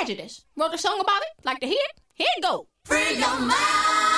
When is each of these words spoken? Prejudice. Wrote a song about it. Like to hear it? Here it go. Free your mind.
Prejudice. 0.00 0.46
Wrote 0.56 0.72
a 0.72 0.78
song 0.78 0.98
about 0.98 1.20
it. 1.20 1.44
Like 1.44 1.60
to 1.60 1.66
hear 1.66 1.76
it? 1.78 2.00
Here 2.14 2.26
it 2.38 2.42
go. 2.42 2.66
Free 2.86 3.18
your 3.18 3.38
mind. 3.38 4.09